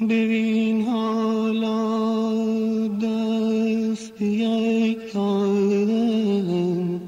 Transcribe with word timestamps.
ببین 0.00 0.82
حالا 0.82 1.78
دست 2.88 4.22
یک 4.22 5.12
دادم 5.12 7.00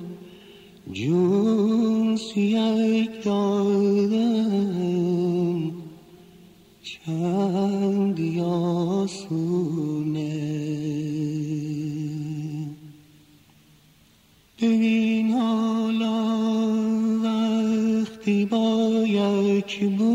جون 0.93 2.19
یک 2.37 3.25
دادم 3.25 4.53
چند 6.83 8.19
یاسونه. 8.19 9.69
ببین 14.63 15.31
حالا 15.31 16.25
وقتی 17.23 18.45
با 18.45 19.05
یک 19.09 19.85
بوی 19.85 20.08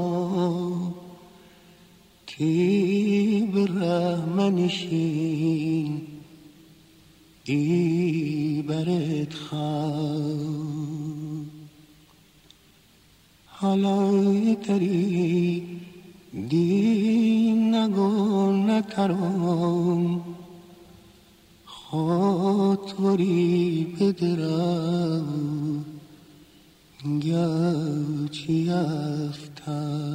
تیب 2.26 3.58
رحمنشین 3.82 5.22
ای 7.44 8.64
برد 8.68 9.34
خواه 9.34 10.36
حالا 13.46 14.54
تری 14.54 15.62
دی 16.48 17.52
نگو 17.52 18.52
نترم 18.52 20.29
خاطری 21.90 23.84
بدرم 24.00 25.28
گرچی 27.22 28.70
افتم 28.70 30.09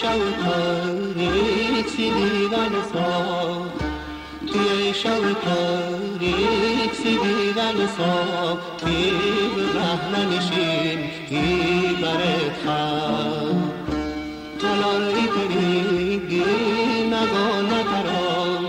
شوتاریکسی 0.00 1.26
دیوان 2.10 2.74
ساب 2.92 3.72
توی 4.52 4.94
شوتاریکسی 4.94 6.32
دیوان 7.18 7.78
ساب 7.96 8.58
ای 8.86 9.10
به 9.56 9.64
بهمنشین 9.72 10.98
ای 11.30 11.94
برد 12.02 12.56
خب 12.64 13.58
تلایی 14.60 15.26
تریگی 15.34 16.44
نگا 17.06 17.48
نترام 17.62 18.64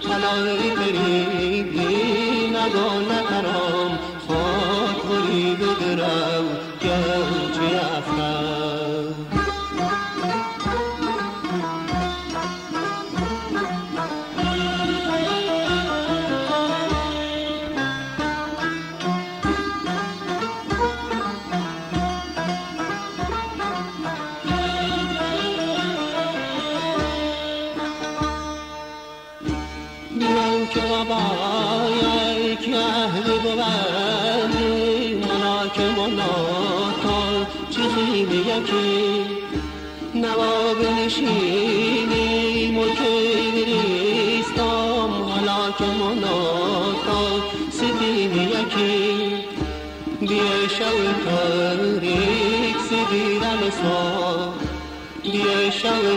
تلایی 0.00 0.70
تریگی 0.70 1.96
نگا 2.50 2.88
باید 31.04 32.60
که 32.60 32.76
اهل 32.76 33.38
بودی 33.38 35.14
مناکم 35.14 35.98
و 35.98 36.06
ناتال 36.06 37.46
یکی 38.30 39.24
نواب 40.14 40.80
نشینیم 40.98 42.78
و 42.78 42.84
کیریستم 42.84 44.62
حالا 45.28 45.70
که 45.78 45.84
مناتا 45.84 47.22
سدیم 47.70 48.34
یکی 48.42 49.00
بیه 50.20 50.68
شو 50.68 50.98
تاریک 51.24 52.78
سدیرم 52.90 53.62
سا 53.70 54.00
بیه 55.22 55.70
شو 55.70 56.16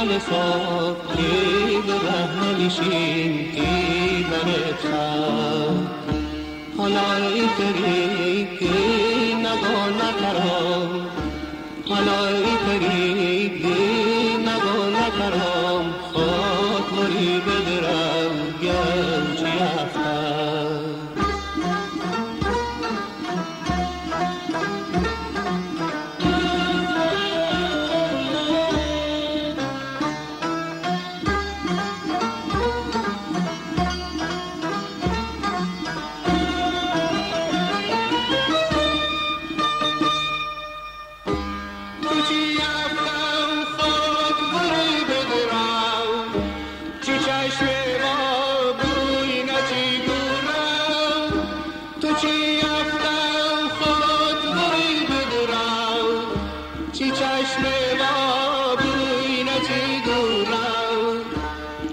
غم 0.00 0.18
فاق 0.18 0.96
به 1.86 1.92
ره 1.92 2.44
نمیشیم 2.44 3.52
کی 3.52 4.26
بر 4.30 4.48
حالا 6.78 7.12
ای 7.16 7.40
فری 7.40 8.46
کی 8.58 9.34
نگا 9.34 9.80
نکرام 10.00 11.06
حالا 11.88 12.26
ای 12.26 12.44
فری 12.44 13.48
کی 13.48 14.36
نگا 14.46 14.78
نکرام 14.96 15.94
خاطری 16.12 17.40
بده 17.40 17.79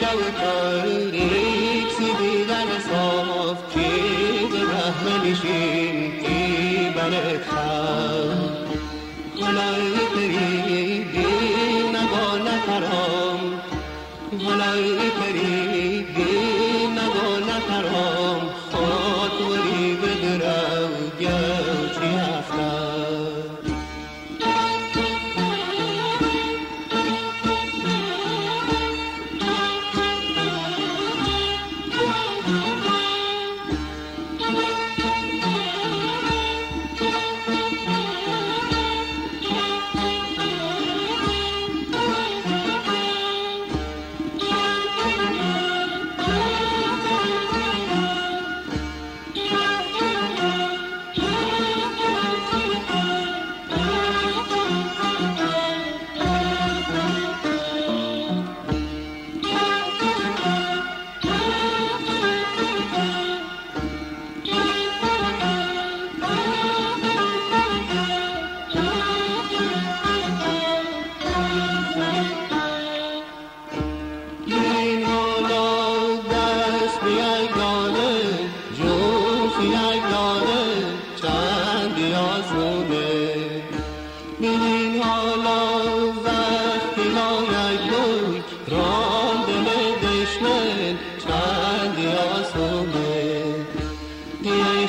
شب 0.00 0.30
تاریک 0.40 1.43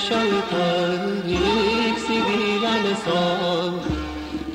شب 0.09 0.49
تاریک 0.51 1.97
سی 2.07 2.17
دیوان 2.21 2.85
صاف 3.05 3.87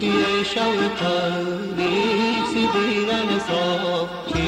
دیه 0.01 0.45
شب 0.45 0.79
تاریک 1.01 2.45
سی 2.53 2.69
دیوان 2.75 3.39
صاف 3.49 4.09
که 4.29 4.45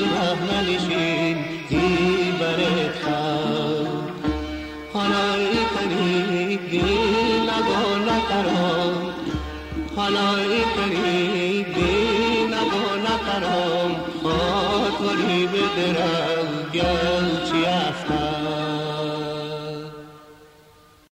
رحمه 0.00 0.60
نشین 0.62 1.36
دی 1.68 2.32
برد 2.40 2.94
خواب 3.04 3.41
نگا 8.30 8.40
نکرام 9.96 11.31